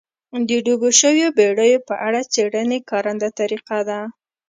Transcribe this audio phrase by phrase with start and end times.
[0.47, 3.99] د ډوبو شویو بېړیو په اړه څېړنې کارنده طریقه ده.